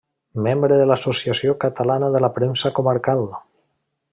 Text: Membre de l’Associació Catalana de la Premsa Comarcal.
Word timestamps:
Membre 0.45 0.77
de 0.79 0.87
l’Associació 0.91 1.53
Catalana 1.65 2.09
de 2.15 2.25
la 2.25 2.31
Premsa 2.39 2.73
Comarcal. 2.81 3.23